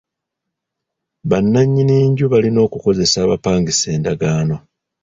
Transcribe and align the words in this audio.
Bannanyini 1.29 1.95
nju 2.09 2.25
balina 2.31 2.59
okukozesa 2.67 3.17
abapangisa 3.21 3.87
endagaano. 3.95 4.57